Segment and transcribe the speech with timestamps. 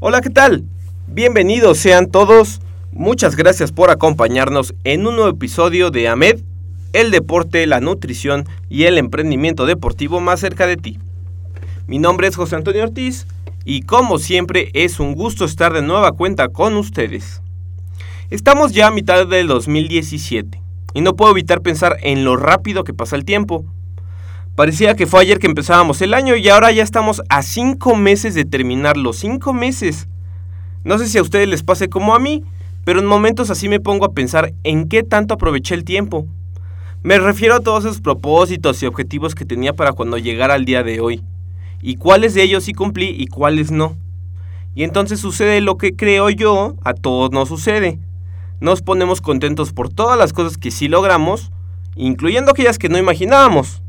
[0.00, 0.62] Hola, ¿qué tal?
[1.08, 2.60] Bienvenidos sean todos.
[2.92, 6.38] Muchas gracias por acompañarnos en un nuevo episodio de AMED,
[6.92, 11.00] el deporte, la nutrición y el emprendimiento deportivo más cerca de ti.
[11.88, 13.26] Mi nombre es José Antonio Ortiz
[13.64, 17.42] y como siempre es un gusto estar de nueva cuenta con ustedes.
[18.30, 20.62] Estamos ya a mitad del 2017
[20.94, 23.64] y no puedo evitar pensar en lo rápido que pasa el tiempo.
[24.58, 28.34] Parecía que fue ayer que empezábamos el año y ahora ya estamos a cinco meses
[28.34, 29.12] de terminarlo.
[29.12, 30.08] Cinco meses.
[30.82, 32.42] No sé si a ustedes les pase como a mí,
[32.84, 36.26] pero en momentos así me pongo a pensar en qué tanto aproveché el tiempo.
[37.04, 40.82] Me refiero a todos esos propósitos y objetivos que tenía para cuando llegara el día
[40.82, 41.22] de hoy.
[41.80, 43.96] Y cuáles de ellos sí cumplí y cuáles no.
[44.74, 48.00] Y entonces sucede lo que creo yo, a todos nos sucede.
[48.58, 51.52] Nos ponemos contentos por todas las cosas que sí logramos,
[51.94, 53.82] incluyendo aquellas que no imaginábamos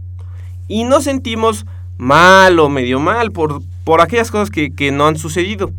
[0.69, 1.65] y nos sentimos
[1.97, 5.71] mal o medio mal por, por aquellas cosas que, que no han sucedido.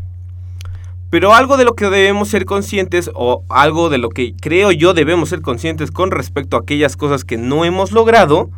[1.09, 4.93] Pero algo de lo que debemos ser conscientes o algo de lo que creo yo
[4.93, 8.49] debemos ser conscientes con respecto a aquellas cosas que no hemos logrado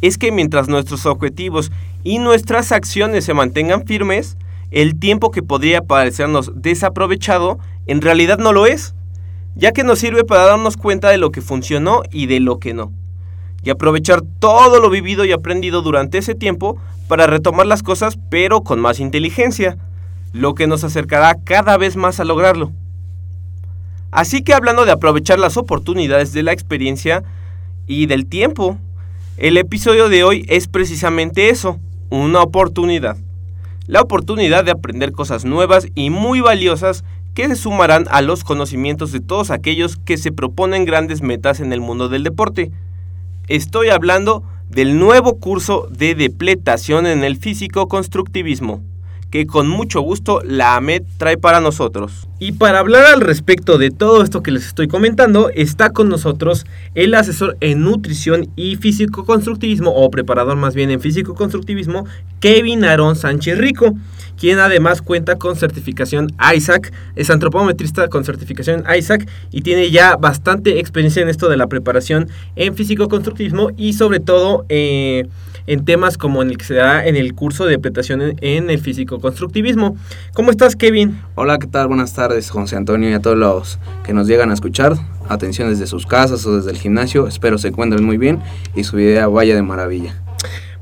[0.00, 1.70] es que mientras nuestros objetivos
[2.02, 4.38] y nuestras acciones se mantengan firmes,
[4.70, 8.94] el tiempo que podría parecernos desaprovechado en realidad no lo es,
[9.54, 12.72] ya que nos sirve para darnos cuenta de lo que funcionó y de lo que
[12.74, 12.92] no
[13.62, 16.78] y aprovechar todo lo vivido y aprendido durante ese tiempo
[17.08, 19.76] para retomar las cosas pero con más inteligencia,
[20.32, 22.72] lo que nos acercará cada vez más a lograrlo.
[24.10, 27.22] Así que hablando de aprovechar las oportunidades de la experiencia
[27.86, 28.78] y del tiempo,
[29.36, 31.78] el episodio de hoy es precisamente eso,
[32.10, 33.16] una oportunidad.
[33.86, 37.04] La oportunidad de aprender cosas nuevas y muy valiosas
[37.34, 41.72] que se sumarán a los conocimientos de todos aquellos que se proponen grandes metas en
[41.72, 42.70] el mundo del deporte
[43.50, 48.80] Estoy hablando del nuevo curso de depletación en el físico constructivismo
[49.32, 52.28] que con mucho gusto la AMED trae para nosotros.
[52.38, 56.64] Y para hablar al respecto de todo esto que les estoy comentando, está con nosotros
[56.94, 62.06] el asesor en nutrición y físico-constructivismo, o preparador más bien en físico-constructivismo,
[62.40, 63.96] Kevin Aarón Sánchez Rico
[64.40, 70.80] quien además cuenta con certificación ISAC, es antropometrista con certificación ISAC y tiene ya bastante
[70.80, 75.28] experiencia en esto de la preparación en físico-constructivismo y sobre todo eh,
[75.66, 78.80] en temas como en el que se da en el curso de depletación en, el
[78.80, 79.98] físico-constructivismo.
[80.32, 81.20] ¿Cómo estás, Kevin?
[81.34, 81.88] Hola, ¿qué tal?
[81.88, 84.94] Buenas tardes, José Antonio y a todos los que nos llegan a escuchar.
[85.28, 87.28] Atención desde sus casas o desde el gimnasio.
[87.28, 88.40] Espero se encuentren muy bien
[88.74, 90.14] y su idea vaya de maravilla.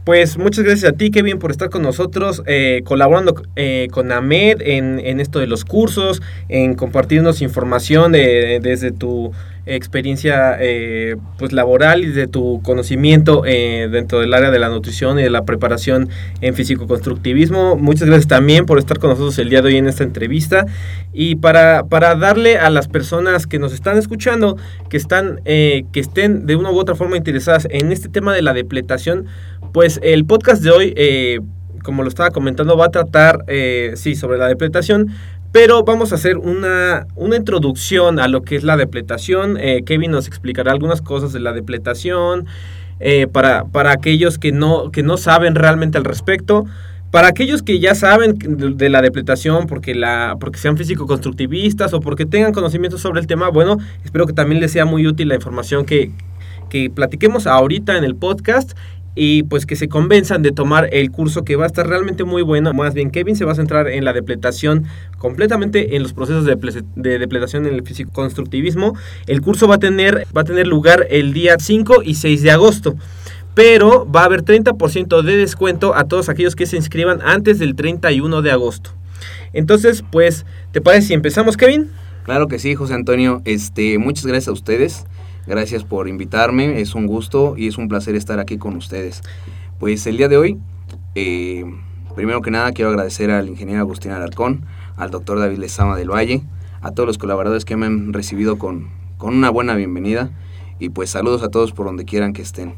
[0.08, 4.62] Pues muchas gracias a ti, Kevin, por estar con nosotros, eh, colaborando eh, con AMED
[4.62, 9.32] en, esto de los cursos, en compartirnos información desde tu
[9.66, 15.22] experiencia eh, pues laboral y de tu conocimiento dentro del área de la nutrición y
[15.24, 16.08] de la preparación
[16.40, 17.76] en físico-constructivismo.
[17.76, 20.64] Muchas gracias también por estar con nosotros el día de hoy en esta entrevista
[21.12, 24.56] y para, para darle a las personas que nos están escuchando,
[24.88, 28.54] que, están, que estén de una u otra forma interesadas en este tema de la
[28.54, 29.26] depletación,
[29.72, 31.40] pues el podcast de hoy, eh,
[31.82, 35.08] como lo estaba comentando, va a tratar, eh, sí, sobre la depletación,
[35.52, 39.56] pero vamos a hacer una, una, introducción a lo que es la depletación.
[39.58, 42.46] Eh, Kevin nos explicará algunas cosas de la depletación
[43.32, 46.66] para, para, aquellos que no, que no saben realmente al respecto.
[47.10, 52.26] Para aquellos que ya saben de, la depletación, porque, la, porque sean físico-constructivistas o porque
[52.26, 55.86] tengan conocimiento sobre el tema, bueno, espero que también les sea muy útil la información
[55.86, 56.10] que,
[56.68, 58.76] que platiquemos ahorita en el podcast
[59.14, 62.42] y pues que se convenzan de tomar el curso que va a estar realmente muy
[62.42, 62.72] bueno.
[62.72, 64.84] Más bien, Kevin se va a centrar en la depletación,
[65.18, 66.56] completamente en los procesos de,
[66.96, 68.96] de depletación en el físico-constructivismo.
[69.26, 72.50] El curso va a, tener, va a tener lugar el día 5 y 6 de
[72.50, 72.96] agosto
[73.54, 77.74] pero va a haber 30% de descuento a todos aquellos que se inscriban antes del
[77.74, 78.90] 31 de agosto.
[79.52, 81.90] Entonces, pues, ¿te parece si empezamos, Kevin?
[82.22, 83.42] Claro que sí, José Antonio.
[83.44, 85.06] Este, muchas gracias a ustedes.
[85.48, 86.82] Gracias por invitarme.
[86.82, 89.22] Es un gusto y es un placer estar aquí con ustedes.
[89.78, 90.58] Pues el día de hoy,
[91.14, 91.64] eh,
[92.14, 94.66] primero que nada, quiero agradecer al ingeniero Agustín Alarcón,
[94.98, 96.42] al doctor David Lezama del Valle,
[96.82, 100.30] a todos los colaboradores que me han recibido con, con una buena bienvenida.
[100.78, 102.74] Y pues saludos a todos por donde quieran que estén.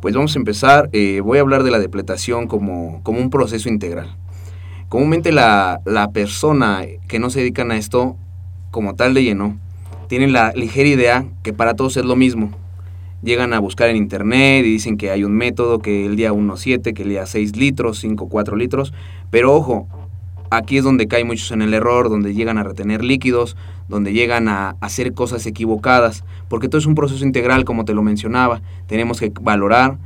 [0.00, 0.90] Pues vamos a empezar.
[0.92, 4.16] Eh, voy a hablar de la depletación como, como un proceso integral.
[4.88, 8.16] Comúnmente la, la, persona que no se dedican a esto
[8.72, 9.56] como tal de lleno,
[10.08, 12.50] tienen la ligera idea que para todos es lo mismo.
[13.22, 16.94] Llegan a buscar en internet y dicen que hay un método, que el día 1.7,
[16.94, 18.92] que el día 6 litros, 5, 4 litros.
[19.30, 19.86] Pero ojo,
[20.50, 23.56] aquí es donde caen muchos en el error, donde llegan a retener líquidos,
[23.88, 28.02] donde llegan a hacer cosas equivocadas, porque todo es un proceso integral, como te lo
[28.02, 28.62] mencionaba.
[28.86, 29.98] Tenemos que valorar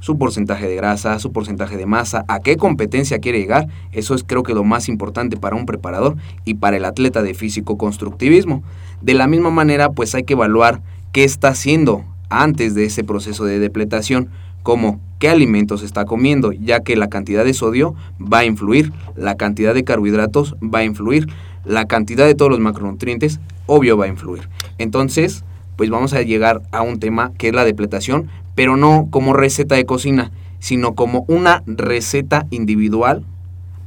[0.00, 3.68] su porcentaje de grasa, su porcentaje de masa, a qué competencia quiere llegar.
[3.92, 7.34] Eso es creo que lo más importante para un preparador y para el atleta de
[7.34, 8.62] físico-constructivismo.
[9.00, 13.44] De la misma manera, pues hay que evaluar qué está haciendo antes de ese proceso
[13.44, 14.28] de depletación
[14.62, 19.36] como qué alimentos está comiendo, ya que la cantidad de sodio va a influir, la
[19.36, 21.28] cantidad de carbohidratos va a influir,
[21.64, 24.48] la cantidad de todos los macronutrientes, obvio, va a influir.
[24.78, 25.44] Entonces,
[25.76, 29.74] pues vamos a llegar a un tema que es la depletación, pero no como receta
[29.74, 33.24] de cocina, sino como una receta individual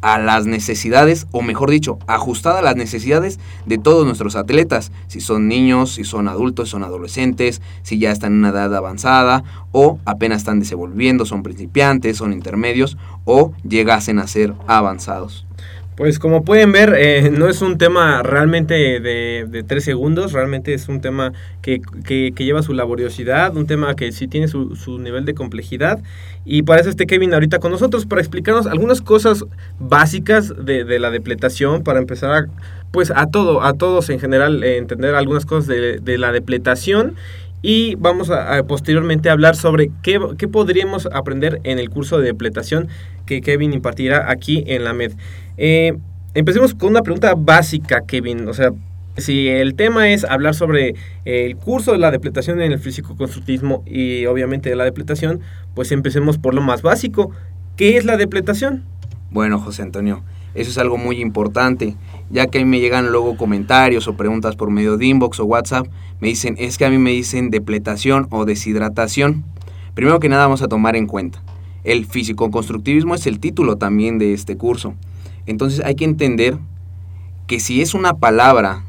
[0.02, 5.22] a las necesidades, o mejor dicho, ajustada a las necesidades de todos nuestros atletas, si
[5.22, 9.44] son niños, si son adultos, si son adolescentes, si ya están en una edad avanzada,
[9.72, 15.46] o apenas están desenvolviendo, son principiantes, son intermedios, o llegasen a ser avanzados.
[16.02, 20.88] Pues como pueden ver, eh, no es un tema realmente de, tres segundos, realmente es
[20.88, 21.32] un tema
[21.62, 21.80] que,
[22.36, 26.02] lleva su laboriosidad, un tema que sí tiene su, su, nivel de complejidad.
[26.44, 29.46] Y para eso esté Kevin ahorita con nosotros, para explicarnos algunas cosas
[29.78, 32.48] básicas de, la depletación, para empezar a,
[32.90, 37.14] pues a todo, a todos en general, eh, entender algunas cosas de, la depletación
[37.62, 42.88] y vamos a, posteriormente hablar sobre qué, qué, podríamos aprender en el curso de depletación
[43.26, 45.14] que Kevin impartirá aquí en la MED.
[45.58, 45.94] Eh,
[46.34, 48.48] empecemos con una pregunta básica, Kevin.
[48.48, 48.72] O sea,
[49.18, 54.26] si el tema es hablar sobre el curso de la depletación en el físico-constructivismo y
[54.26, 55.42] obviamente de la depletación,
[55.76, 57.32] pues empecemos por lo más básico.
[57.76, 58.84] ¿Qué es la depletación?
[59.30, 60.24] Bueno, José Antonio,
[60.56, 61.96] eso es algo muy importante,
[62.32, 65.46] ya que a mí me llegan luego comentarios o preguntas por medio de inbox o
[65.46, 65.88] WhatsApp,
[66.20, 69.44] me dicen, es que a mí me dicen depletación o deshidratación.
[69.94, 71.44] Primero que nada vamos a tomar en cuenta,
[71.84, 74.94] el físico-constructivismo es el título también de este curso.
[75.46, 76.58] Entonces hay que entender
[77.48, 78.84] que si es una palabra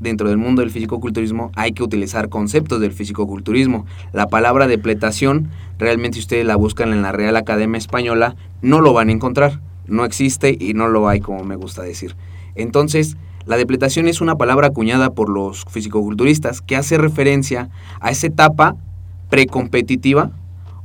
[0.00, 3.86] dentro del mundo del fisicoculturismo, hay que utilizar conceptos del fisicoculturismo.
[4.12, 8.92] La palabra depletación, realmente si ustedes la buscan en la Real Academia Española, no lo
[8.92, 9.60] van a encontrar.
[9.86, 12.14] No existe y no lo hay, como me gusta decir.
[12.58, 13.16] Entonces,
[13.46, 17.70] la depletación es una palabra acuñada por los fisicoculturistas que hace referencia
[18.00, 18.76] a esa etapa
[19.30, 20.32] precompetitiva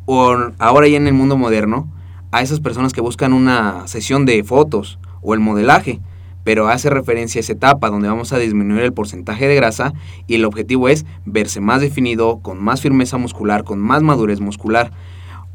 [0.05, 1.91] o ahora ya en el mundo moderno,
[2.31, 5.99] a esas personas que buscan una sesión de fotos o el modelaje,
[6.43, 9.93] pero hace referencia a esa etapa donde vamos a disminuir el porcentaje de grasa
[10.27, 14.91] y el objetivo es verse más definido, con más firmeza muscular, con más madurez muscular.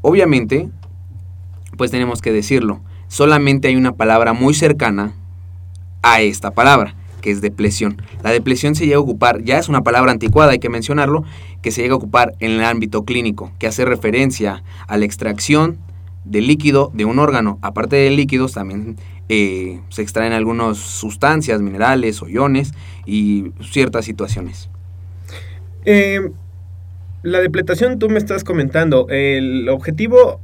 [0.01, 0.71] Obviamente,
[1.77, 5.15] pues tenemos que decirlo, solamente hay una palabra muy cercana
[6.12, 8.00] a esta palabra, que es depresión.
[8.23, 11.25] La depresión se llega a ocupar, ya es una palabra anticuada, hay que mencionarlo,
[11.62, 15.79] que se llega a ocupar en el ámbito clínico, que hace referencia a la extracción
[16.25, 17.59] de líquido de un órgano.
[17.62, 18.97] Aparte de líquidos, también
[19.29, 22.73] eh, se extraen algunas sustancias, minerales o iones
[23.07, 24.71] y ciertas situaciones.
[25.85, 26.31] Eh,
[27.23, 30.41] la depletación, tú me estás comentando, el objetivo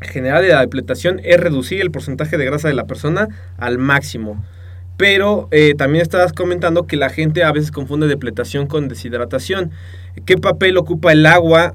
[0.00, 4.42] general de la depletación es reducir el porcentaje de grasa de la persona al máximo.
[4.96, 9.70] Pero eh, también estabas comentando que la gente a veces confunde depletación con deshidratación.
[10.26, 11.74] ¿Qué papel ocupa el agua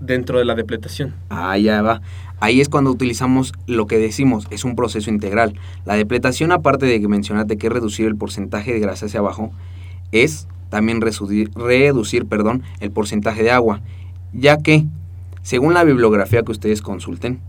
[0.00, 1.14] dentro de la depletación?
[1.30, 2.02] Ah, ya va.
[2.40, 5.54] Ahí es cuando utilizamos lo que decimos, es un proceso integral.
[5.84, 9.50] La depletación, aparte de que mencionaste que es reducir el porcentaje de grasa hacia abajo,
[10.12, 13.80] es también reducir, reducir perdón, el porcentaje de agua,
[14.32, 14.84] ya que,
[15.42, 17.40] según la bibliografía que ustedes consulten,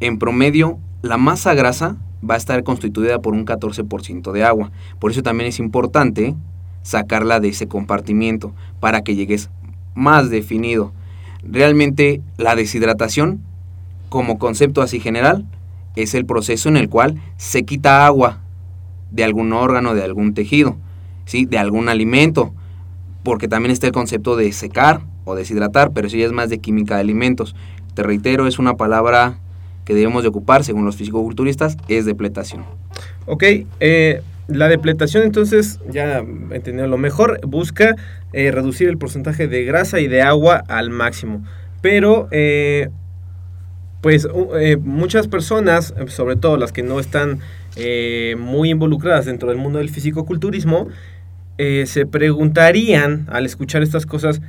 [0.00, 1.96] en promedio la masa grasa
[2.28, 4.70] va a estar constituida por un 14% de agua.
[4.98, 6.34] Por eso también es importante
[6.82, 9.50] sacarla de ese compartimiento para que llegues
[9.94, 10.92] más definido.
[11.42, 13.40] Realmente la deshidratación,
[14.08, 15.46] como concepto así general,
[15.96, 18.40] es el proceso en el cual se quita agua
[19.10, 20.76] de algún órgano, de algún tejido,
[21.24, 21.44] ¿sí?
[21.44, 22.52] de algún alimento,
[23.22, 26.58] porque también está el concepto de secar o deshidratar, pero eso ya es más de
[26.58, 27.54] química de alimentos.
[27.94, 29.38] Te reitero, es una palabra
[29.88, 32.62] que debemos de ocupar, según los fisicoculturistas, es depletación.
[33.24, 33.42] Ok,
[33.80, 37.96] eh, la depletación entonces, ya entendido lo mejor, busca
[38.34, 41.42] eh, reducir el porcentaje de grasa y de agua al máximo.
[41.80, 42.90] Pero, eh,
[44.02, 44.28] pues
[44.82, 47.40] muchas personas, sobre todo las que no están
[48.36, 50.88] muy involucradas dentro del mundo del fisicoculturismo,
[51.56, 54.42] se preguntarían al escuchar estas cosas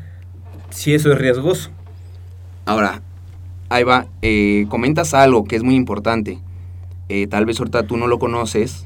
[0.69, 1.72] si eso es riesgoso.
[2.65, 3.01] Ahora,
[3.69, 6.39] ahí va, eh, comentas algo que es muy importante.
[7.07, 8.85] Eh, tal vez ahorita tú no lo conoces,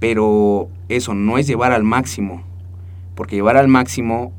[0.00, 2.42] pero eso no es llevar al máximo,
[3.14, 4.32] porque llevar al máximo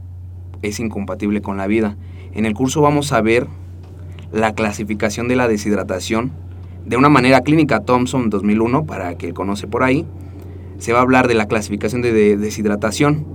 [0.61, 1.97] es incompatible con la vida.
[2.33, 3.47] En el curso vamos a ver
[4.31, 6.31] la clasificación de la deshidratación
[6.85, 10.05] de una manera clínica Thompson 2001, para que conoce por ahí.
[10.77, 13.25] Se va a hablar de la clasificación de deshidratación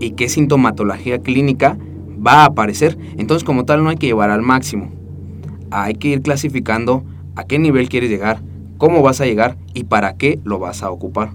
[0.00, 1.78] y qué sintomatología clínica
[2.24, 2.98] va a aparecer.
[3.16, 4.99] Entonces como tal no hay que llevar al máximo
[5.70, 7.04] hay que ir clasificando
[7.36, 8.40] a qué nivel quieres llegar,
[8.78, 11.30] cómo vas a llegar y para qué lo vas a ocupar.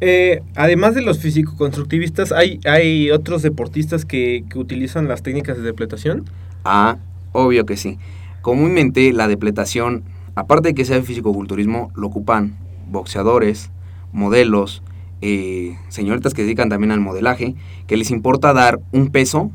[0.00, 6.24] Eh, además de los físico-constructivistas, ¿hay, ¿hay otros deportistas que, utilizan las técnicas de depletación?
[6.64, 6.96] Ah,
[7.32, 7.98] obvio que sí.
[8.40, 12.56] Comúnmente la depletación, aparte de que sea físico-culturismo, lo ocupan
[12.90, 13.70] boxeadores,
[14.12, 14.82] modelos,
[15.20, 17.54] eh, señoritas que se dedican también al modelaje,
[17.86, 19.50] que les importa dar un peso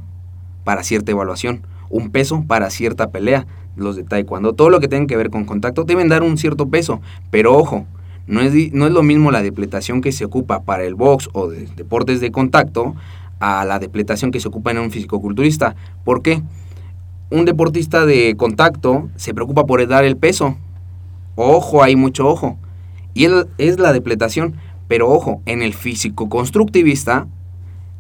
[0.64, 5.08] para cierta evaluación, un peso para cierta pelea los de taekwondo, todo lo que tenga
[5.08, 7.02] que ver con contacto deben dar un cierto peso,
[7.32, 7.86] pero ojo,
[8.28, 11.50] no es, no es lo mismo la depletación que se ocupa para el box o
[11.50, 12.96] de deportes de contacto
[13.40, 15.76] a la depletación que se ocupa en un fisicoculturista.
[16.04, 16.42] ¿Por qué?
[17.30, 20.58] Un deportista de contacto se preocupa por dar el peso.
[21.36, 22.58] Ojo, hay mucho ojo.
[23.14, 23.28] Y
[23.58, 24.56] es la depletación.
[24.88, 27.28] Pero ojo, en el físico constructivista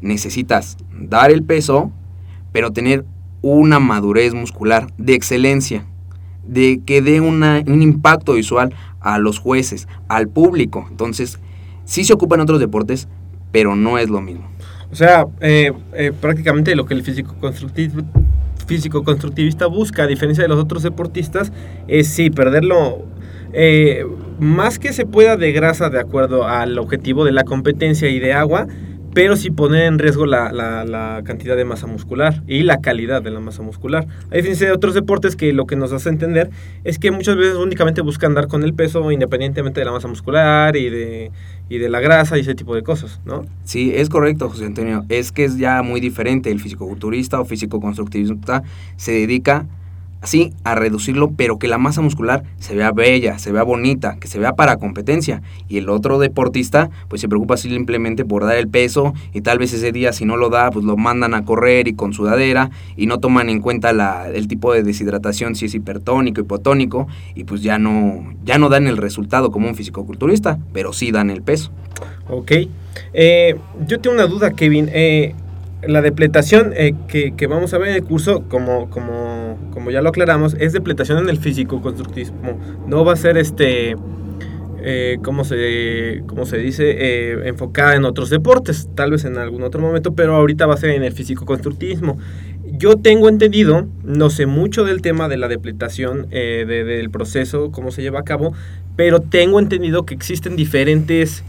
[0.02, 1.92] necesitas dar el peso,
[2.52, 3.06] pero tener
[3.54, 5.86] una madurez muscular de excelencia,
[6.48, 10.88] de que dé un impacto visual a los jueces, al público.
[10.90, 11.40] Entonces,
[11.84, 13.08] sí se ocupa en otros deportes,
[13.52, 14.48] pero no es lo mismo.
[14.92, 18.02] O sea, eh, eh, prácticamente lo que el físico constructivo
[18.66, 21.52] físico constructivista busca, a diferencia de los otros deportistas,
[21.88, 23.04] es sí, perderlo
[23.54, 24.08] eh,
[24.40, 28.34] más que se pueda de grasa de acuerdo al objetivo de la competencia y de
[28.34, 28.66] agua,
[29.16, 33.32] pero sí poner en riesgo la, la, cantidad de masa muscular y la calidad de
[33.32, 34.06] la masa muscular.
[34.30, 36.50] A diferencia de otros deportes que lo que nos hace entender
[36.84, 40.76] es que muchas veces únicamente buscan dar con el peso independientemente de la masa muscular
[40.76, 41.32] y de,
[41.70, 43.46] y de la grasa y ese tipo de cosas, ¿no?
[43.64, 45.06] Sí, es correcto, José Antonio.
[45.08, 46.52] Es que es ya muy diferente.
[46.52, 48.64] El físico-culturista o físico-constructivista
[48.98, 49.66] se dedica
[50.22, 54.28] así a reducirlo, pero que la masa muscular se vea bella, se vea bonita, que
[54.28, 55.42] se vea para competencia.
[55.68, 59.74] Y el otro deportista, pues se preocupa simplemente por dar el peso y tal vez
[59.74, 63.06] ese día si no lo da, pues lo mandan a correr y con sudadera y
[63.06, 67.62] no toman en cuenta la, el tipo de deshidratación, si es hipertónico, hipotónico, y pues
[67.62, 71.72] ya no, ya no dan el resultado como un fisicoculturista, pero sí dan el peso.
[72.28, 72.52] Ok.
[73.14, 73.56] Eh,
[73.88, 74.90] yo tengo una duda, Kevin.
[74.92, 75.36] Eh,
[75.84, 80.10] la depletación eh, que, vamos a ver en el curso, como, como, como ya lo
[80.10, 82.60] aclaramos, es depletación en el físico-constructivismo.
[82.88, 83.96] No va a ser este,
[84.82, 89.64] eh, como, se, como se dice, eh, enfocada en otros deportes, tal vez en algún
[89.64, 92.18] otro momento, pero ahorita va a ser en el físico-constructivismo.
[92.78, 98.02] Yo tengo entendido, no sé mucho del tema de la depletación, del proceso, cómo se
[98.02, 98.54] lleva a cabo,
[98.96, 101.44] pero tengo entendido que existen diferentes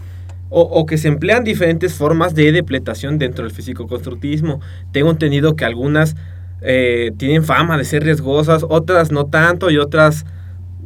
[0.49, 4.61] o, que se emplean diferentes formas de depletación dentro del físico-constructivismo.
[4.93, 6.15] Tengo entendido que algunas
[6.63, 10.25] eh, tienen fama de ser riesgosas, otras no tanto y otras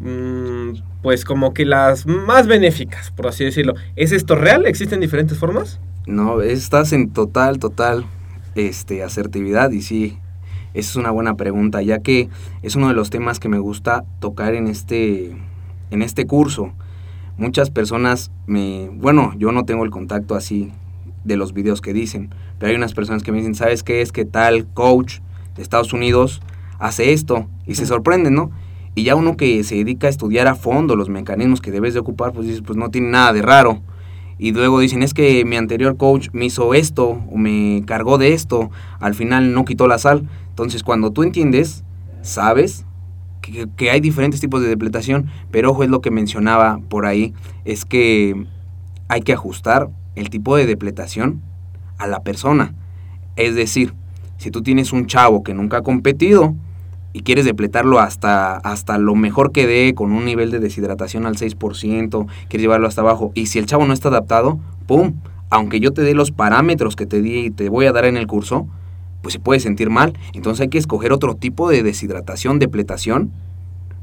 [0.01, 3.75] mm, pues como que las más benéficas, por así decirlo.
[3.97, 4.67] ¿Es esto real?
[4.67, 5.81] ¿Existen diferentes formas?
[6.07, 8.07] No, estás en total, total
[8.55, 10.19] este, asertividad y sí,
[10.73, 12.29] esa es una buena pregunta, ya que
[12.63, 15.37] es uno de los temas que me gusta tocar en este,
[15.91, 16.73] en este curso
[17.41, 20.71] muchas personas me, bueno, yo no tengo el contacto así
[21.25, 24.13] de los videos que dicen, pero hay unas personas que me dicen, ¿sabes qué es
[24.13, 25.21] que tal coach
[25.57, 26.43] de Estados Unidos
[26.79, 27.49] hace esto?
[27.67, 28.51] Y se sorprenden, ¿no?
[28.95, 32.01] Y ya uno que se dedica a estudiar a fondo los mecanismos que debes de
[32.01, 33.81] ocupar, pues dices, pues no tiene nada de raro.
[34.39, 38.35] Y luego dicen, es que mi anterior coach me hizo esto o me cargó de
[38.35, 40.29] esto, al final no quitó la sal.
[40.51, 41.85] Entonces cuando tú entiendes,
[42.21, 42.85] sabes,
[43.41, 47.85] que, hay diferentes tipos de depletación, pero ojo, es lo que mencionaba por ahí, es
[47.85, 48.47] que
[49.09, 51.41] hay que ajustar el tipo de depletación
[51.99, 52.75] a la persona.
[53.37, 53.95] Es decir,
[54.39, 56.55] si tú tienes un chavo que nunca ha competido
[57.13, 61.37] y quieres depletarlo hasta, hasta lo mejor que dé, con un nivel de deshidratación al
[61.37, 65.15] 6%, quieres llevarlo hasta abajo, y si el chavo no está adaptado, ¡pum!
[65.51, 68.17] Aunque yo te dé los parámetros que te di y te voy a dar en
[68.17, 68.69] el curso,
[69.23, 70.19] pues se puede sentir mal.
[70.33, 73.33] Entonces hay que escoger otro tipo de deshidratación, depletación.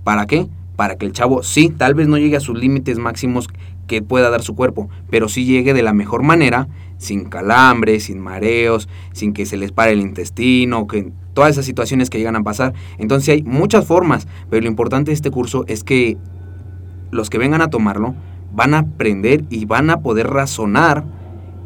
[0.04, 0.48] ¿Para qué?
[0.76, 3.50] Para que el chavo sí, tal vez no llegue a sus límites máximos
[3.88, 8.20] que pueda dar su cuerpo, pero sí llegue de la mejor manera, sin calambres, sin
[8.20, 12.44] mareos, sin que se les pare el intestino, que todas esas situaciones que llegan a
[12.44, 12.74] pasar.
[12.98, 16.18] Entonces hay muchas formas, pero lo importante de este curso es que
[17.12, 18.16] los que vengan a tomarlo
[18.54, 21.06] van a aprender y van a poder razonar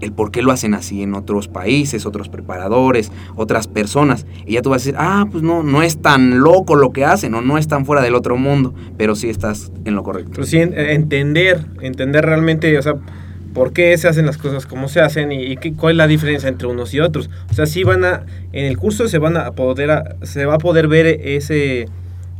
[0.01, 4.25] el por qué lo hacen así en otros países, otros preparadores, otras personas.
[4.45, 7.05] Y ya tú vas a decir, ah, pues no, no es tan loco lo que
[7.05, 10.31] hacen o no es tan fuera del otro mundo, pero sí estás en lo correcto.
[10.35, 12.95] Pues sí, entender, entender realmente, o sea,
[13.53, 16.67] por qué se hacen las cosas como se hacen y, cuál es la diferencia entre
[16.67, 17.29] unos y otros.
[17.49, 20.57] O sea, sí van a, en el curso se van a poder, se va a
[20.57, 21.87] poder ver ese,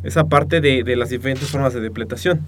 [0.04, 2.42] esa parte de, de las diferentes formas de depletación.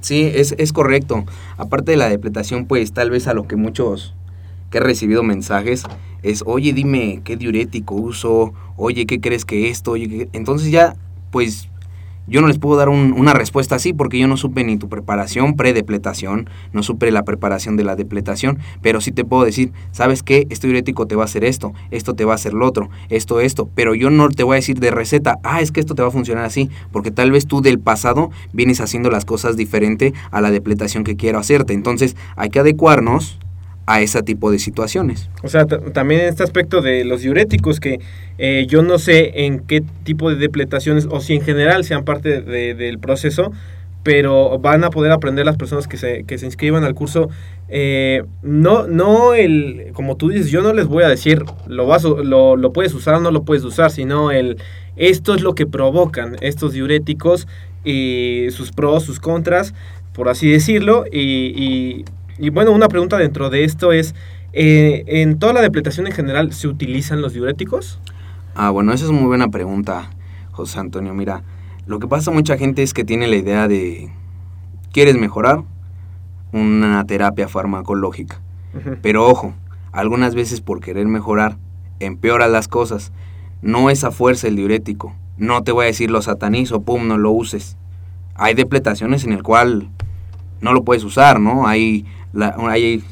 [0.00, 1.24] Sí, es, es correcto.
[1.56, 4.14] Aparte de la depletación, pues tal vez a lo que muchos
[4.70, 5.84] que he recibido mensajes
[6.22, 9.92] es, oye, dime qué diurético uso, oye, ¿qué crees que esto?
[9.92, 10.96] Oye, Entonces ya,
[11.30, 11.68] pues
[12.28, 15.56] yo no les puedo dar una respuesta así porque yo no supe ni tu preparación
[15.56, 20.46] pre-depletación, no supe la preparación de la depletación, pero sí te puedo decir, ¿sabes qué?
[20.50, 23.40] Este diurético te va a hacer esto, esto te va a hacer lo otro, esto,
[23.40, 26.02] esto, pero yo no te voy a decir de receta, ah, es que esto te
[26.02, 30.12] va a funcionar así, porque tal vez tú del pasado vienes haciendo las cosas diferente
[30.30, 33.38] a la depletación que quiero hacerte, entonces hay que adecuarnos
[33.88, 35.30] a ese tipo de situaciones.
[35.42, 38.00] O sea, también este aspecto de los diuréticos, que
[38.36, 42.42] eh, yo no sé en qué tipo de depletaciones o si en general sean parte
[42.42, 43.50] del proceso,
[44.02, 47.30] pero van a poder aprender las personas que se, que se inscriban al curso.
[47.70, 52.04] Eh, no, no el, como tú dices, yo no les voy a decir lo, vas,
[52.04, 54.58] lo, lo puedes usar o no lo puedes usar, sino el
[54.96, 57.48] esto es lo que provocan estos diuréticos
[57.84, 59.72] y sus pros, sus contras,
[60.12, 62.04] por así decirlo, y y
[62.50, 64.14] bueno, una pregunta dentro de esto es,
[64.52, 68.00] eh, ¿en toda la depletación en general se utilizan los diuréticos?
[68.54, 70.10] Ah, bueno, esa es muy buena pregunta,
[70.52, 71.14] José Antonio.
[71.14, 71.42] Mira,
[71.86, 74.10] lo que pasa mucha gente es que tiene la idea de,
[74.92, 75.62] ¿quieres mejorar?
[76.52, 78.40] Una terapia farmacológica.
[79.02, 79.54] Pero ojo,
[79.92, 81.56] algunas veces por querer mejorar,
[82.00, 83.12] empeora las cosas.
[83.62, 85.14] No es a fuerza el diurético.
[85.36, 87.76] No te voy a decir lo satanizo, pum, no lo uses.
[88.34, 89.90] Hay depletaciones en el cual
[90.60, 91.66] no lo puedes usar, ¿no?
[91.66, 92.04] Hay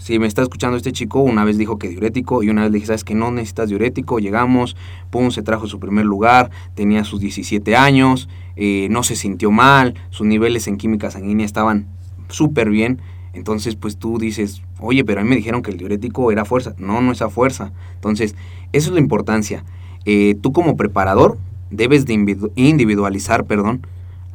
[0.00, 2.76] si me está escuchando este chico, una vez dijo que diurético y una vez le
[2.76, 4.18] dije, ¿sabes que no necesitas diurético?
[4.18, 4.76] Llegamos,
[5.10, 9.94] pum, se trajo su primer lugar, tenía sus 17 años, eh, no se sintió mal,
[10.10, 11.86] sus niveles en química sanguínea estaban
[12.28, 13.00] súper bien.
[13.32, 16.74] Entonces, pues tú dices, oye, pero a mí me dijeron que el diurético era fuerza.
[16.78, 17.72] No, no es a fuerza.
[17.94, 18.34] Entonces,
[18.72, 19.64] eso es la importancia.
[20.06, 21.36] Eh, tú como preparador
[21.70, 22.14] debes de
[22.54, 23.86] individualizar, perdón,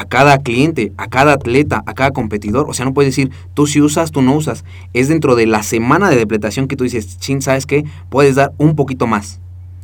[0.01, 2.67] a cada cliente, a cada atleta, a cada competidor.
[2.67, 4.65] O sea, no puedes decir, tú si usas, tú no usas.
[4.93, 7.85] Es dentro de la semana de depletación que tú dices, chin, ¿sabes qué?
[8.09, 9.39] Puedes dar un poquito más.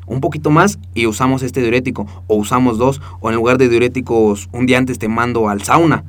[0.08, 2.08] Un poquito más y usamos este diurético.
[2.26, 3.00] O usamos dos.
[3.20, 6.04] O en lugar de diuréticos, un día antes te mando al sauna.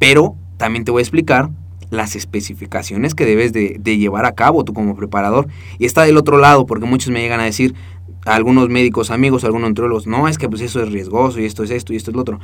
[0.00, 1.50] Pero también te voy a explicar
[1.90, 5.46] las especificaciones que debes de, llevar a cabo tú como preparador.
[5.78, 7.76] Y está del otro lado, porque muchos me llegan a decir,
[8.24, 11.70] algunos médicos amigos, algunos nutriólogos, no, es que pues eso es riesgoso y esto es
[11.70, 12.40] esto y esto es lo otro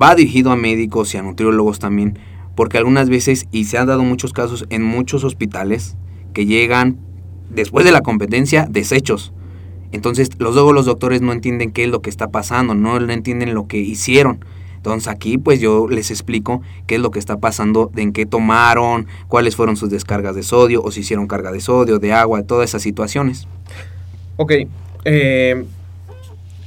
[0.00, 2.18] va dirigido a médicos y a nutriólogos también,
[2.54, 5.96] porque algunas veces, y se han dado muchos casos en muchos hospitales,
[6.32, 6.98] que llegan
[7.50, 9.32] después de la competencia deshechos.
[9.92, 13.54] Entonces, los, luego los doctores no entienden qué es lo que está pasando, no entienden
[13.54, 14.40] lo que hicieron.
[14.86, 19.08] Entonces aquí pues yo les explico qué es lo que está pasando, en qué tomaron,
[19.26, 22.70] cuáles fueron sus descargas de sodio, o si hicieron carga de sodio, de agua, todas
[22.70, 23.48] esas situaciones.
[24.36, 24.52] Ok,
[25.04, 25.64] eh,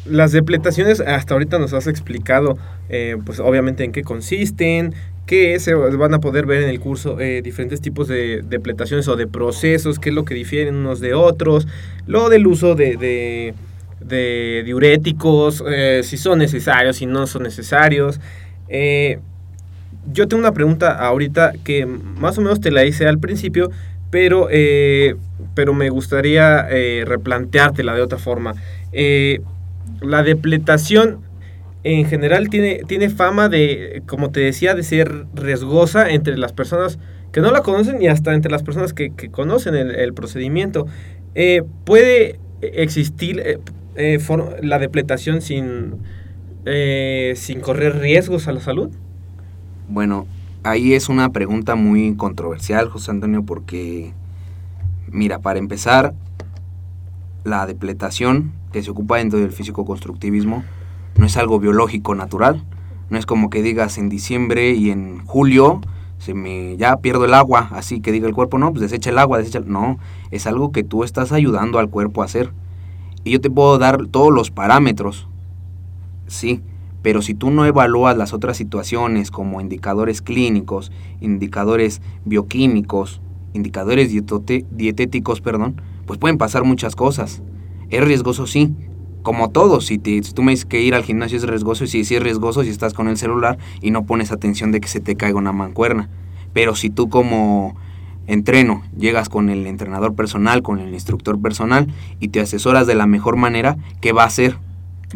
[0.04, 2.58] las depletaciones hasta ahorita nos has explicado,
[2.90, 4.96] eh, pues obviamente en qué consisten,
[5.28, 9.16] qué se van a poder ver en el curso eh, diferentes tipos de depletaciones o
[9.16, 11.68] de procesos, qué es lo que difieren unos de otros,
[12.08, 13.54] lo del uso de,
[14.02, 18.20] de, diuréticos, eh, si son necesarios, si no son necesarios.
[20.12, 23.70] yo tengo una pregunta ahorita que más o menos te la hice al principio,
[24.10, 24.48] pero,
[25.54, 26.68] pero me gustaría
[27.06, 28.56] replanteártela de otra forma
[30.02, 31.29] la depletación
[31.84, 37.00] en general tiene, tiene fama de, como te decía, de ser riesgosa entre las personas
[37.32, 40.88] que no la conocen y hasta entre las personas que, conocen el, procedimiento.
[41.36, 43.60] Eh, puede existir eh,
[43.96, 44.20] eh,
[44.62, 45.96] la depletación sin,
[47.36, 48.90] sin correr riesgos a la salud?
[49.88, 50.28] Bueno,
[50.64, 54.12] ahí es una pregunta muy controversial, José Antonio, porque,
[55.08, 56.14] mira, para empezar,
[57.46, 60.64] la depletación que se ocupa dentro del físico-constructivismo
[61.20, 62.64] no es algo biológico natural.
[63.10, 65.82] No es como que digas en diciembre y en julio
[66.18, 69.18] se me ya pierdo el agua, así que diga el cuerpo, no, pues desecha el
[69.18, 69.98] agua, desecha, no,
[70.32, 72.52] es algo que tú estás ayudando al cuerpo a hacer.
[73.24, 75.28] Y yo te puedo dar todos los parámetros.
[76.28, 76.62] Sí,
[77.02, 83.22] pero si tú no evalúas las otras situaciones como indicadores clínicos, indicadores bioquímicos,
[83.54, 87.42] indicadores dietéticos, perdón, pues pueden pasar muchas cosas.
[87.90, 88.76] Es riesgoso, sí.
[89.22, 92.24] Como todo, si, tú me dices que ir al gimnasio es riesgoso, sí, sí es
[92.24, 95.38] riesgoso si estás con el celular y no pones atención de que se te caiga
[95.38, 96.10] una mancuerna.
[96.54, 97.76] Pero si tú como
[98.28, 101.88] entreno llegas con el entrenador personal, con el instructor personal
[102.20, 104.58] y te asesoras de la mejor manera, ¿qué va a hacer?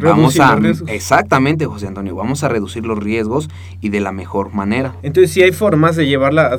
[0.00, 3.48] Vamos a exactamente, José Antonio, vamos a reducir los riesgos
[3.80, 4.96] y de la mejor manera.
[5.02, 6.58] Entonces, si hay formas de llevar la,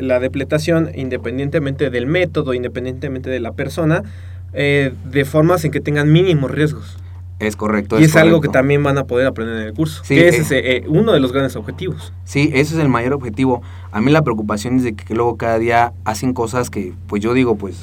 [0.00, 4.02] la depletación independientemente del método, independientemente de la persona,
[4.52, 6.98] eh, de formas en que tengan mínimos riesgos.
[7.38, 8.00] Es correcto.
[8.00, 10.02] Y es, algo que también van a poder aprender en el curso.
[10.04, 12.12] Sí, ese es eh, uno de los grandes objetivos.
[12.24, 13.60] Sí, ese es el mayor objetivo.
[13.92, 17.34] A mí la preocupación es de que luego cada día hacen cosas que, pues yo
[17.34, 17.76] digo, pues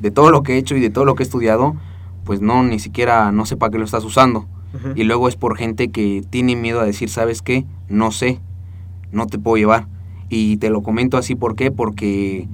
[0.00, 1.76] de todo lo que he hecho y de todo lo que he estudiado,
[2.24, 4.46] pues no, ni siquiera no sé para qué lo estás usando.
[4.94, 7.64] Y luego es por gente que tiene miedo a decir, ¿sabes qué?
[7.88, 8.40] No sé,
[9.10, 9.88] no te puedo llevar.
[10.28, 11.72] Y te lo comento así, ¿por qué?
[11.72, 12.46] Porque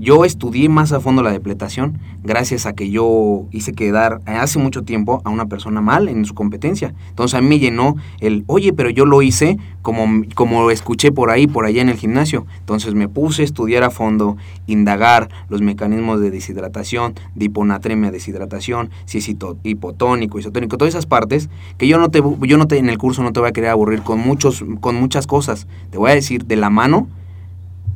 [0.00, 4.82] yo estudié más a fondo la depletación gracias a que yo hice quedar hace mucho
[4.82, 6.94] tiempo a una persona mal en su competencia.
[7.08, 11.30] Entonces a mí me llenó el, oye, pero yo lo hice como, como escuché por
[11.30, 12.46] ahí, por allá en el gimnasio.
[12.60, 18.90] Entonces me puse a estudiar a fondo, indagar los mecanismos de deshidratación, de hiponatremia, deshidratación,
[19.06, 22.88] si es hipotónico, isotónico, todas esas partes que yo no te, yo no te, en
[22.88, 25.66] el curso no te voy a querer aburrir con, muchos, con muchas cosas.
[25.90, 27.08] Te voy a decir de la mano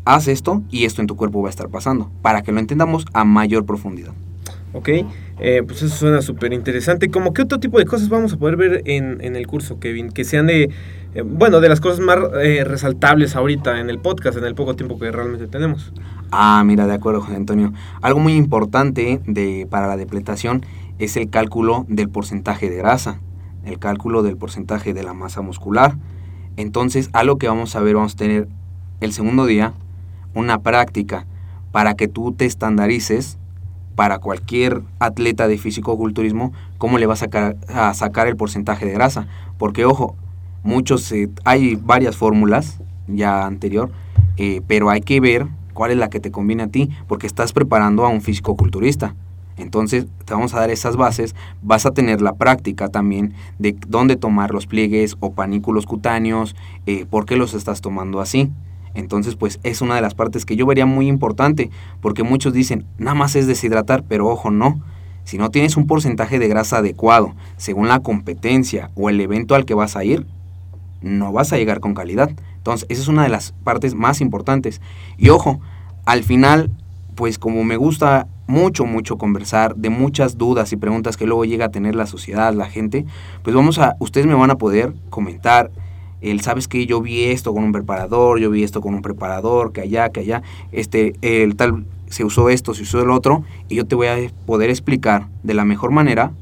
[0.04, 3.06] haz esto y esto en tu cuerpo va a estar pasando, para que lo entendamos
[3.12, 4.12] a mayor profundidad.
[4.74, 4.88] Ok,
[5.38, 7.10] eh, pues eso suena súper interesante.
[7.10, 10.10] ¿Cómo qué otro tipo de cosas vamos a poder ver en, el curso, Kevin?
[10.10, 10.70] Que sean de,
[11.14, 14.74] eh, bueno, de las cosas más eh, resaltables ahorita en el podcast, en el poco
[14.74, 15.92] tiempo que realmente tenemos.
[16.30, 17.74] Ah, mira, de acuerdo, José Antonio.
[18.00, 20.64] Algo muy importante de, para la depletación
[20.98, 23.20] es el cálculo del porcentaje de grasa,
[23.66, 25.96] el cálculo del porcentaje de la masa muscular.
[26.56, 28.48] Entonces, algo que vamos a ver, vamos a tener
[29.00, 29.74] el segundo día,
[30.34, 31.26] una práctica
[31.70, 33.38] para que tú te estandarices
[33.94, 37.28] para cualquier atleta de físico-culturismo, cómo le vas a,
[37.68, 39.26] a, sacar el porcentaje de grasa.
[39.58, 40.16] Porque, ojo,
[40.62, 43.90] muchos, eh, hay varias fórmulas ya anterior,
[44.36, 47.52] eh, pero hay que ver cuál es la que te conviene a ti, porque estás
[47.52, 49.14] preparando a un físico-culturista.
[49.56, 54.16] Entonces, te vamos a dar esas bases, vas a tener la práctica también de dónde
[54.16, 58.50] tomar los pliegues o panículos cutáneos, eh, por qué los estás tomando así.
[58.94, 62.84] Entonces, pues es una de las partes que yo vería muy importante, porque muchos dicen,
[62.98, 64.80] nada más es deshidratar, pero ojo, no.
[65.24, 69.64] Si no tienes un porcentaje de grasa adecuado, según la competencia o el evento al
[69.64, 70.26] que vas a ir,
[71.00, 72.30] no vas a llegar con calidad.
[72.56, 74.80] Entonces, esa es una de las partes más importantes.
[75.16, 75.60] Y ojo,
[76.04, 76.70] al final,
[77.14, 81.66] pues como me gusta mucho, mucho conversar de muchas dudas y preguntas que luego llega
[81.66, 83.06] a tener la sociedad, la gente,
[83.42, 85.70] pues vamos a, ustedes me van a poder comentar
[86.22, 89.72] el sabes que yo vi esto con un preparador, yo vi esto con un preparador,
[89.72, 93.76] que allá, que allá, este, el tal se usó esto, se usó el otro, y
[93.76, 96.32] yo te voy a poder explicar de la mejor manera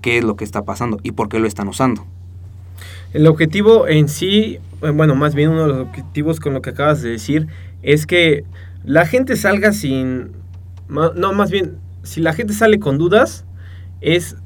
[0.00, 2.06] qué es lo que está pasando y por qué lo están usando.
[3.12, 6.70] El objetivo en sí, eh, bueno, más bien uno de los objetivos con lo que
[6.70, 7.48] acabas de decir,
[7.82, 8.44] es que
[8.84, 10.32] la gente salga sin,
[10.88, 13.44] no, más bien, si la gente sale con dudas,
[14.00, 14.36] es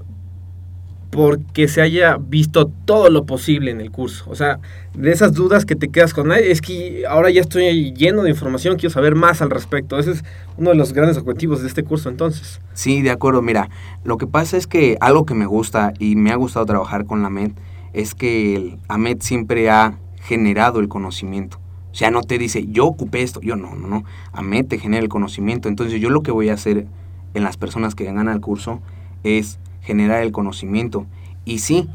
[1.13, 4.25] porque se haya visto todo lo posible en el curso.
[4.31, 4.61] O sea,
[4.95, 8.79] de esas dudas que te quedas con, es que ahora ya estoy lleno de información,
[8.79, 9.99] quiero saber más al respecto.
[9.99, 10.25] Ese es
[10.57, 12.63] uno de los grandes objetivos de este curso entonces.
[12.73, 13.43] Sí, de acuerdo.
[13.43, 13.69] Mira,
[14.05, 17.23] lo que pasa es que algo que me gusta y me ha gustado trabajar con
[17.23, 17.51] la MED
[17.93, 21.59] es que el AMED siempre ha generado el conocimiento.
[21.93, 23.43] O sea, no te dice, yo ocupé esto.
[23.43, 24.05] Yo no, no, no.
[24.33, 25.69] AMED te genera el conocimiento.
[25.69, 26.87] Entonces yo lo que voy a hacer
[27.35, 28.81] en las personas que vengan al curso
[29.25, 31.07] es generar el conocimiento
[31.45, 31.89] y sí,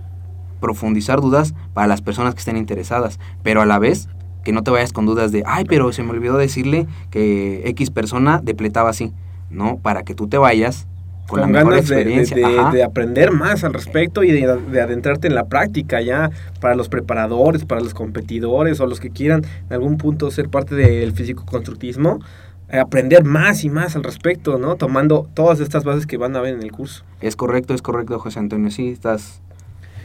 [0.60, 4.10] profundizar dudas para las personas que estén interesadas, pero a la vez
[4.43, 7.91] que no te vayas con dudas de, ay, pero se me olvidó decirle que X
[7.91, 9.12] persona depletaba así.
[9.50, 10.88] No, para que tú te vayas
[11.28, 12.71] con, la ganas experiencia.
[12.71, 14.45] De, aprender más al respecto y de,
[14.82, 19.43] adentrarte en la práctica ya para los preparadores, para los competidores o los que quieran
[19.67, 22.19] en algún punto ser parte del físico-constructismo
[22.71, 24.75] aprender más y más al respecto, ¿no?
[24.75, 27.03] Tomando todas estas bases que van a ver en el curso.
[27.21, 29.41] Es correcto, es correcto, José Antonio, sí, estás...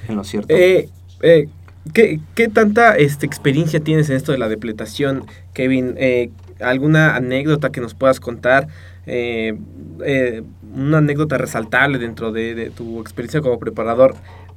[0.08, 0.54] en lo cierto.
[0.54, 0.88] Eh,
[1.22, 1.48] eh,
[1.92, 5.94] ¿qué, ¿qué, tanta este, experiencia tienes en esto de la depletación, Kevin?
[5.96, 8.68] Eh, ¿Alguna anécdota que nos puedas contar?
[9.06, 9.58] Eh,
[10.04, 10.42] eh,
[10.74, 14.14] una anécdota resaltable dentro de, de, tu experiencia como preparador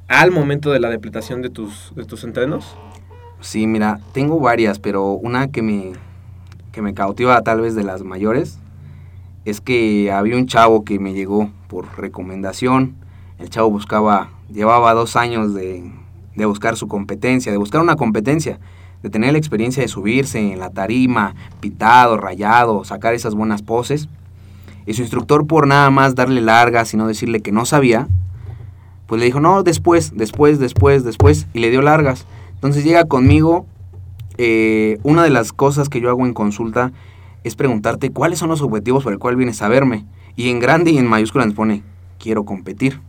[0.07, 2.77] al momento de la depletación de tus, de tus entrenos?
[3.41, 5.93] Sí, mira, tengo varias, pero una que me,
[6.75, 8.59] que me cautiva tal vez de las mayores
[9.45, 12.95] es que había un chavo que me llegó por recomendación.
[13.39, 15.89] El chavo buscaba, llevaba dos años de,
[16.35, 18.59] de buscar su competencia, de buscar una competencia,
[19.03, 24.09] de tener la experiencia de subirse en la tarima, pitado, rayado, sacar esas buenas poses.
[24.85, 28.09] Y su instructor por nada más darle largas y no decirle que no sabía,
[29.07, 32.25] pues le dijo, no, después, después, después, después, y le dio largas.
[32.55, 33.65] Entonces llega conmigo,
[34.37, 36.91] eh, una de las cosas que yo hago en consulta
[37.43, 40.05] es preguntarte cuáles son los objetivos por el cual vienes a verme.
[40.35, 41.83] Y en grande y en mayúscula nos pone,
[42.19, 43.01] quiero competir.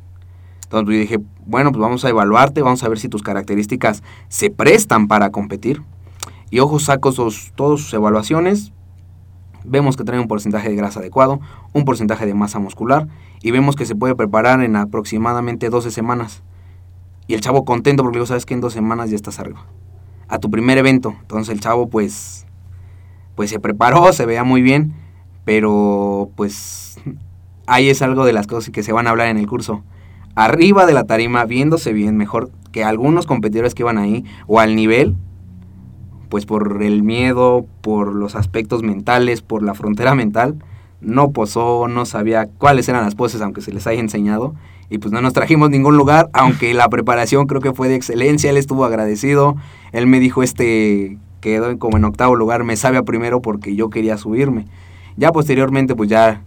[0.64, 4.50] Entonces yo dije, bueno, pues vamos a evaluarte, vamos a ver si tus características se
[4.50, 5.82] prestan para competir.
[6.50, 8.72] Y ojo, saco sus, todas sus evaluaciones,
[9.64, 11.40] vemos que trae un porcentaje de grasa adecuado,
[11.72, 13.08] un porcentaje de masa muscular
[13.42, 16.42] y vemos que se puede preparar en aproximadamente 12 semanas.
[17.26, 19.66] Y el chavo contento porque digo, sabes que en dos semanas ya estás arriba.
[20.28, 21.14] A tu primer evento.
[21.22, 22.46] Entonces el chavo pues
[23.36, 24.94] pues se preparó, se veía muy bien,
[25.44, 26.98] pero pues
[27.66, 29.84] ahí es algo de las cosas que se van a hablar en el curso.
[30.34, 34.74] Arriba de la tarima, viéndose bien, mejor que algunos competidores que iban ahí, o al
[34.74, 35.16] nivel,
[36.28, 40.56] pues por el miedo, por los aspectos mentales, por la frontera mental,
[41.00, 44.54] no posó, no sabía cuáles eran las poses, aunque se les haya enseñado,
[44.88, 48.50] y pues no nos trajimos ningún lugar, aunque la preparación creo que fue de excelencia,
[48.50, 49.56] él estuvo agradecido,
[49.92, 53.90] él me dijo este quedó como en octavo lugar, me sabe a primero porque yo
[53.90, 54.66] quería subirme.
[55.16, 56.42] Ya posteriormente pues ya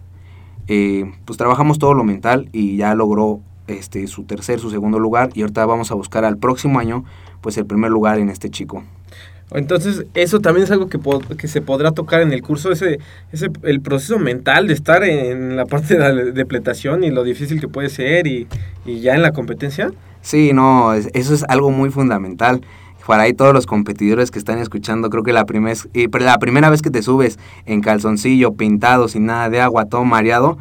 [0.68, 5.30] eh, pues trabajamos todo lo mental y ya logró este, su tercer, su segundo lugar
[5.34, 7.04] y ahorita vamos a buscar al próximo año
[7.40, 8.82] pues el primer lugar en este chico.
[9.52, 10.98] Entonces, eso también es algo que,
[11.36, 13.00] que se podrá tocar en el curso, ese,
[13.32, 17.60] ese el proceso mental de estar en la parte de la depletación y lo difícil
[17.60, 18.46] que puede ser y,
[18.86, 19.90] y ya en la competencia.
[20.22, 22.60] Sí, no, eso es algo muy fundamental
[23.10, 25.76] para todos los competidores que están escuchando, creo que la, primer,
[26.20, 30.58] la primera vez que te subes en calzoncillo, pintado, sin nada de agua, todo mareado,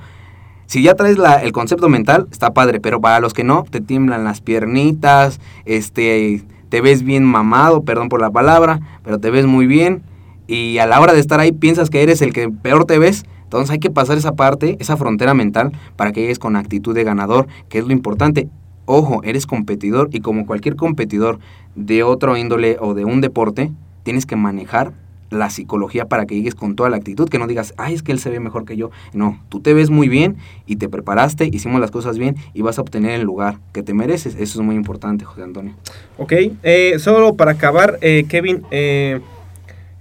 [0.65, 3.81] si ya traes la, el concepto mental, está padre, pero para los que no, te
[3.81, 9.45] tiemblan las piernitas, este, te ves bien mamado, perdón por la palabra, pero te ves
[9.45, 10.03] muy bien,
[10.47, 13.25] y a la hora de estar ahí piensas que eres el que peor te ves,
[13.43, 17.03] entonces hay que pasar esa parte, esa frontera mental, para que llegues con actitud de
[17.03, 18.47] ganador, que es lo importante.
[18.85, 21.39] Ojo, eres competidor y como cualquier competidor
[21.75, 23.71] de otro índole o de un deporte,
[24.03, 24.93] tienes que manejar
[25.29, 28.11] la psicología para que llegues con toda la actitud, que no digas, ay, es que
[28.11, 28.91] él se ve mejor que yo.
[29.13, 32.77] No, tú te ves muy bien y te preparaste, hicimos las cosas bien y vas
[32.77, 34.35] a obtener el lugar que te mereces.
[34.35, 35.73] Eso es muy importante, José Antonio.
[36.17, 39.19] Ok, eh, solo para acabar, eh, Kevin, eh,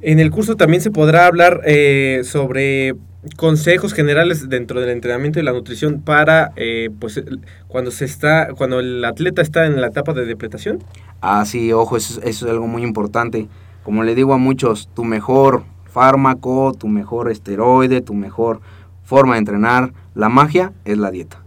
[0.00, 2.94] en el curso también se podrá hablar eh, sobre
[3.36, 7.20] consejos generales dentro del entrenamiento y la nutrición para eh, pues
[7.66, 10.78] cuando se está cuando el atleta está en la etapa de depletación
[11.20, 13.48] ah sí ojo eso, eso es algo muy importante
[13.88, 18.61] como le digo a muchos tu mejor fármaco tu mejor esteroide tu mejor
[19.03, 21.42] forma de entrenar la magia es la dieta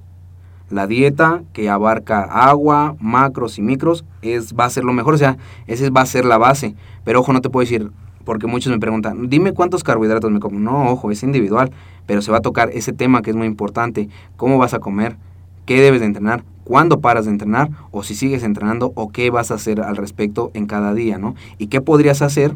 [0.71, 5.17] la dieta que abarca agua macros y micros es va a ser lo mejor o
[5.19, 6.73] sea esa va a ser la base
[7.03, 7.91] pero ojo no te puedo decir
[8.25, 10.59] porque muchos me preguntan, dime cuántos carbohidratos me como.
[10.59, 11.71] No, ojo, es individual,
[12.05, 14.09] pero se va a tocar ese tema que es muy importante.
[14.37, 15.17] ¿Cómo vas a comer?
[15.65, 16.43] ¿Qué debes de entrenar?
[16.63, 17.71] ¿Cuándo paras de entrenar?
[17.91, 21.35] O si sigues entrenando, o qué vas a hacer al respecto en cada día, ¿no?
[21.57, 22.55] ¿Y qué podrías hacer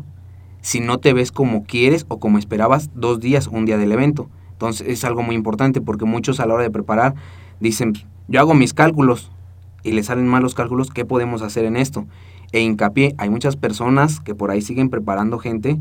[0.61, 4.29] si no te ves como quieres o como esperabas dos días, un día del evento?
[4.53, 7.15] Entonces es algo muy importante porque muchos a la hora de preparar
[7.59, 7.93] dicen,
[8.27, 9.31] yo hago mis cálculos
[9.83, 12.05] y le salen mal los cálculos, ¿qué podemos hacer en esto?
[12.51, 15.77] e hincapié, hay muchas personas que por ahí siguen preparando gente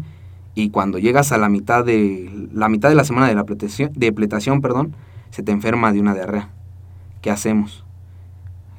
[0.55, 3.93] y cuando llegas a la mitad de la mitad de la semana de la pletación,
[3.95, 4.95] de pletación, perdón,
[5.31, 6.51] se te enferma de una diarrea.
[7.25, 7.83] ¿Qué hacemos?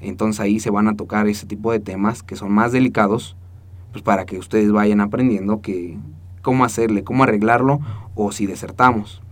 [0.01, 3.35] Entonces ahí se van a tocar ese tipo de temas que son más delicados,
[3.91, 5.97] pues para que ustedes vayan aprendiendo que
[6.43, 7.79] cómo hacerle, cómo arreglarlo
[8.13, 9.23] o si desertamos.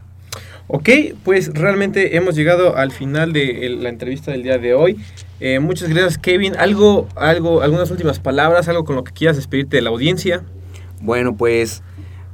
[0.67, 0.89] Ok,
[1.23, 4.99] pues realmente hemos llegado al final de la entrevista del día de hoy.
[5.39, 6.55] Eh, muchas gracias, Kevin.
[6.57, 10.43] ¿Algo, algo, algunas últimas palabras, algo con lo que quieras despedirte de la audiencia?
[11.03, 11.83] Bueno, pues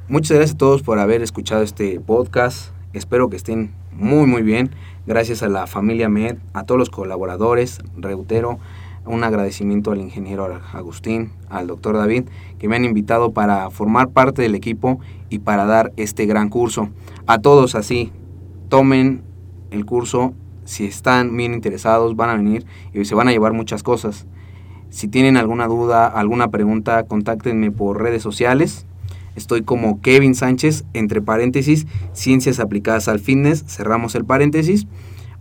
[0.08, 2.72] muchas gracias a todos por haber escuchado este podcast.
[2.92, 4.70] Espero que estén muy, muy bien.
[5.06, 8.58] Gracias a la familia Med, a todos los colaboradores, reutero,
[9.06, 12.24] un agradecimiento al ingeniero Agustín, al doctor David,
[12.58, 14.98] que me han invitado para formar parte del equipo
[15.28, 16.88] y para dar este gran curso.
[17.26, 18.12] A todos así,
[18.68, 19.22] tomen
[19.70, 23.82] el curso, si están bien interesados, van a venir y se van a llevar muchas
[23.82, 24.26] cosas.
[24.90, 28.86] Si tienen alguna duda, alguna pregunta, contáctenme por redes sociales.
[29.36, 34.86] Estoy como Kevin Sánchez, entre paréntesis, ciencias aplicadas al fitness, cerramos el paréntesis,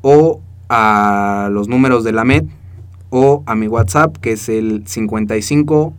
[0.02, 2.46] o a los números de la MED,
[3.10, 5.94] o a mi WhatsApp, que es el 55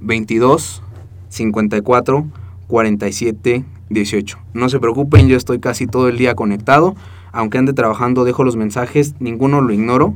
[0.00, 0.82] 22
[1.28, 2.26] 54
[2.68, 4.38] 47 18.
[4.54, 6.94] No se preocupen, yo estoy casi todo el día conectado.
[7.32, 10.14] Aunque ande trabajando, dejo los mensajes, ninguno lo ignoro.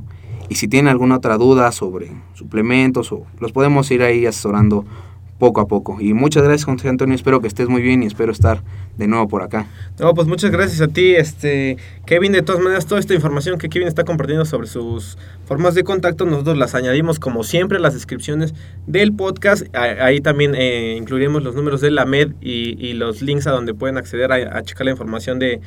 [0.48, 4.84] Y si tienen alguna otra duda sobre suplementos, o los podemos ir ahí asesorando
[5.40, 5.96] poco a poco.
[6.00, 7.16] Y muchas gracias, José Antonio.
[7.16, 8.62] Espero que estés muy bien y espero estar
[8.96, 9.66] de nuevo por acá.
[9.98, 12.30] No, pues muchas gracias a ti, este Kevin.
[12.30, 16.26] De todas maneras, toda esta información que Kevin está compartiendo sobre sus formas de contacto,
[16.26, 18.54] nosotros las añadimos como siempre las descripciones
[18.86, 19.64] del podcast.
[19.74, 23.96] Ahí también eh, incluiremos los números de la MED y, los links a donde pueden
[23.96, 25.60] acceder a, a checar la información de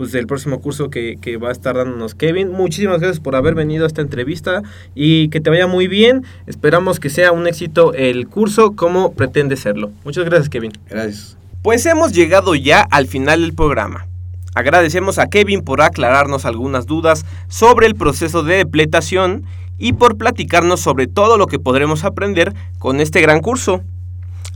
[0.00, 2.52] pues del próximo curso que, que, va a estar dándonos Kevin.
[2.52, 4.62] Muchísimas gracias por haber venido a esta entrevista
[4.94, 6.24] y que te vaya muy bien.
[6.46, 9.90] Esperamos que sea un éxito el curso como pretende serlo.
[10.02, 10.72] Muchas gracias Kevin.
[10.88, 11.36] Gracias.
[11.60, 14.06] Pues hemos llegado ya al final del programa.
[14.54, 19.44] Agradecemos a Kevin por aclararnos algunas dudas sobre el proceso de depletación
[19.76, 23.82] y por platicarnos sobre todo lo que podremos aprender con este gran curso.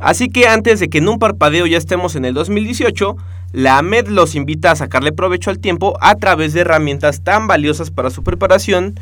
[0.01, 3.17] Así que antes de que en un parpadeo ya estemos en el 2018,
[3.53, 7.91] la AMED los invita a sacarle provecho al tiempo a través de herramientas tan valiosas
[7.91, 8.95] para su preparación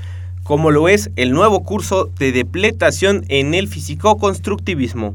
[0.43, 5.15] como lo es el nuevo curso de depletación en el físico-constructivismo.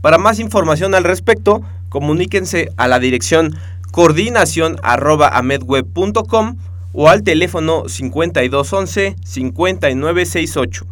[0.00, 3.56] Para más información al respecto, comuníquense a la dirección
[3.90, 6.56] coordinación.amedweb.com
[6.92, 10.84] o al teléfono 5211-5968.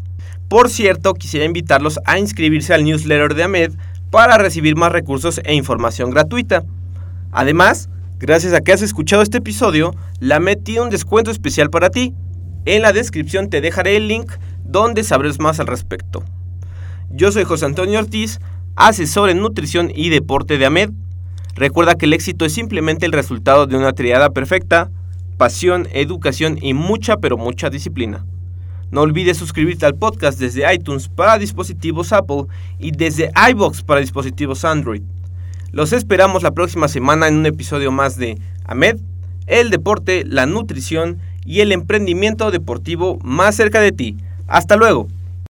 [0.48, 3.72] Por cierto, quisiera invitarlos a inscribirse al newsletter de AMED
[4.10, 6.64] para recibir más recursos e información gratuita.
[7.32, 11.90] Además, gracias a que has escuchado este episodio, la MED tiene un descuento especial para
[11.90, 12.14] ti.
[12.64, 14.32] En la descripción te dejaré el link
[14.64, 16.24] donde sabrás más al respecto.
[17.08, 18.40] Yo soy José Antonio Ortiz,
[18.76, 20.90] asesor en nutrición y deporte de AMED.
[21.54, 24.90] Recuerda que el éxito es simplemente el resultado de una triada perfecta,
[25.36, 28.24] pasión, educación y mucha pero mucha disciplina.
[28.90, 32.44] No olvides suscribirte al podcast desde iTunes para dispositivos Apple
[32.78, 35.02] y desde iBox para dispositivos Android.
[35.72, 38.98] Los esperamos la próxima semana en un episodio más de AMED,
[39.46, 44.16] el deporte, la nutrición y el emprendimiento deportivo más cerca de ti.
[44.48, 45.06] Hasta luego.